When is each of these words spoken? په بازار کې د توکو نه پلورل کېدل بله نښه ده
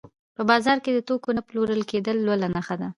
په 0.35 0.41
بازار 0.49 0.77
کې 0.83 0.91
د 0.93 0.99
توکو 1.07 1.29
نه 1.37 1.41
پلورل 1.47 1.81
کېدل 1.91 2.17
بله 2.29 2.47
نښه 2.55 2.75
ده 2.81 2.87